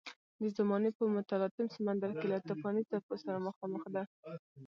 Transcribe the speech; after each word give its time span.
د 0.41 0.43
زمانې 0.57 0.89
په 0.97 1.03
متلاطم 1.15 1.65
سمندر 1.75 2.11
کې 2.19 2.27
له 2.31 2.37
توپاني 2.47 2.83
څپو 2.89 3.13
سره 3.23 3.37
مخامخ 3.47 3.83
ده. 3.95 4.03